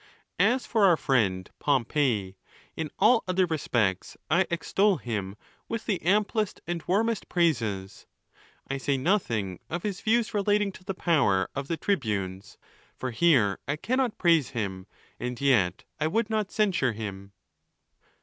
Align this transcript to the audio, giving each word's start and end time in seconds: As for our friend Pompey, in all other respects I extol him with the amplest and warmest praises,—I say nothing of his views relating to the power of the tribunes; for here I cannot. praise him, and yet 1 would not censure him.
As 0.39 0.65
for 0.65 0.85
our 0.85 0.97
friend 0.97 1.47
Pompey, 1.59 2.35
in 2.75 2.89
all 2.97 3.23
other 3.27 3.45
respects 3.45 4.17
I 4.31 4.47
extol 4.49 4.97
him 4.97 5.35
with 5.69 5.85
the 5.85 6.01
amplest 6.01 6.59
and 6.65 6.81
warmest 6.87 7.29
praises,—I 7.29 8.79
say 8.79 8.97
nothing 8.97 9.59
of 9.69 9.83
his 9.83 10.01
views 10.01 10.33
relating 10.33 10.71
to 10.71 10.83
the 10.83 10.95
power 10.95 11.49
of 11.53 11.67
the 11.67 11.77
tribunes; 11.77 12.57
for 12.97 13.11
here 13.11 13.59
I 13.67 13.75
cannot. 13.75 14.17
praise 14.17 14.49
him, 14.57 14.87
and 15.19 15.39
yet 15.39 15.83
1 15.99 16.11
would 16.11 16.31
not 16.31 16.49
censure 16.51 16.93
him. 16.93 17.33